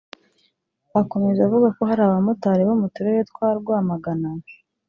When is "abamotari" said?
2.03-2.61